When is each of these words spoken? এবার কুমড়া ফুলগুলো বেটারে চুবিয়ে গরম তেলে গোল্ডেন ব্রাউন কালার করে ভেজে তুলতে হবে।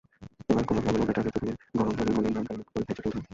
এবার 0.49 0.63
কুমড়া 0.67 0.83
ফুলগুলো 0.85 1.05
বেটারে 1.09 1.29
চুবিয়ে 1.35 1.53
গরম 1.77 1.93
তেলে 1.97 2.11
গোল্ডেন 2.15 2.31
ব্রাউন 2.35 2.45
কালার 2.47 2.65
করে 2.67 2.83
ভেজে 2.87 2.93
তুলতে 2.97 3.09
হবে। 3.09 3.27